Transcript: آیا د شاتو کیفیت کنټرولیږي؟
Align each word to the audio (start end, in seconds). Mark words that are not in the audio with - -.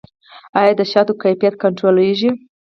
آیا 0.59 0.73
د 0.79 0.81
شاتو 0.91 1.13
کیفیت 1.23 1.53
کنټرولیږي؟ 1.63 2.29